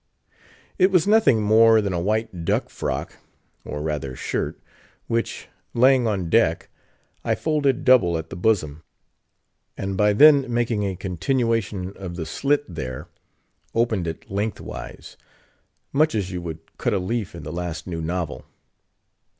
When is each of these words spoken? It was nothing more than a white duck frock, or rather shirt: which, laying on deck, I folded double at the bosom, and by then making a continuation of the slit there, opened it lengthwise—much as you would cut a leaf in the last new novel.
It 0.79 0.89
was 0.89 1.05
nothing 1.05 1.43
more 1.43 1.79
than 1.79 1.93
a 1.93 1.99
white 1.99 2.43
duck 2.43 2.71
frock, 2.71 3.19
or 3.63 3.83
rather 3.83 4.15
shirt: 4.15 4.59
which, 5.05 5.47
laying 5.75 6.07
on 6.07 6.27
deck, 6.27 6.69
I 7.23 7.35
folded 7.35 7.85
double 7.85 8.17
at 8.17 8.31
the 8.31 8.35
bosom, 8.35 8.81
and 9.77 9.95
by 9.95 10.13
then 10.13 10.51
making 10.51 10.81
a 10.81 10.95
continuation 10.95 11.93
of 11.97 12.15
the 12.15 12.25
slit 12.25 12.65
there, 12.67 13.09
opened 13.75 14.07
it 14.07 14.27
lengthwise—much 14.27 16.15
as 16.15 16.31
you 16.31 16.41
would 16.41 16.75
cut 16.79 16.93
a 16.95 16.97
leaf 16.97 17.35
in 17.35 17.43
the 17.43 17.53
last 17.53 17.85
new 17.85 18.01
novel. 18.01 18.43